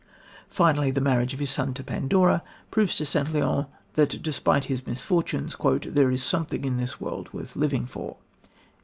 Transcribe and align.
Finally 0.49 0.89
the 0.89 0.99
marriage 0.99 1.31
of 1.31 1.39
his 1.39 1.51
son 1.51 1.75
to 1.75 1.83
Pandora 1.83 2.41
proves 2.71 2.97
to 2.97 3.05
St. 3.05 3.31
Leon 3.31 3.67
that 3.93 4.23
despite 4.23 4.63
his 4.63 4.87
misfortunes 4.87 5.55
"there 5.81 6.09
is 6.09 6.23
something 6.23 6.65
in 6.65 6.77
this 6.77 6.99
world 6.99 7.31
worth 7.33 7.55
living 7.55 7.85
for." 7.85 8.17